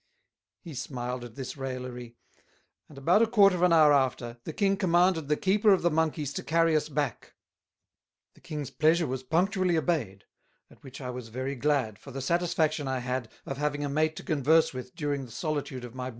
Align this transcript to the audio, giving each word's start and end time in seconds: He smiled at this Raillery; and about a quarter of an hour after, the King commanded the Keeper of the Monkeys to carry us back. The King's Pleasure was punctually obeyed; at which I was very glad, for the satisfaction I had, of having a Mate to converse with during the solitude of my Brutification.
He 0.61 0.73
smiled 0.73 1.23
at 1.23 1.35
this 1.35 1.55
Raillery; 1.55 2.15
and 2.89 2.97
about 2.97 3.21
a 3.21 3.27
quarter 3.27 3.55
of 3.55 3.61
an 3.61 3.71
hour 3.71 3.93
after, 3.93 4.39
the 4.45 4.51
King 4.51 4.75
commanded 4.75 5.27
the 5.27 5.37
Keeper 5.37 5.71
of 5.73 5.83
the 5.83 5.91
Monkeys 5.91 6.33
to 6.33 6.43
carry 6.43 6.75
us 6.75 6.89
back. 6.89 7.35
The 8.33 8.41
King's 8.41 8.71
Pleasure 8.71 9.05
was 9.05 9.21
punctually 9.21 9.77
obeyed; 9.77 10.23
at 10.71 10.81
which 10.83 11.01
I 11.01 11.11
was 11.11 11.27
very 11.27 11.53
glad, 11.53 11.99
for 11.99 12.09
the 12.09 12.19
satisfaction 12.19 12.87
I 12.87 12.97
had, 12.97 13.31
of 13.45 13.57
having 13.57 13.85
a 13.85 13.89
Mate 13.89 14.15
to 14.15 14.23
converse 14.23 14.73
with 14.73 14.95
during 14.95 15.25
the 15.25 15.31
solitude 15.31 15.85
of 15.85 15.93
my 15.93 16.09
Brutification. 16.09 16.09